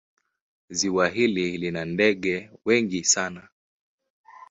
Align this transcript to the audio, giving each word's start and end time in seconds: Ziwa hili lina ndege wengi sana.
Ziwa 0.69 1.07
hili 1.07 1.57
lina 1.57 1.85
ndege 1.85 2.51
wengi 2.65 3.03
sana. 3.03 3.47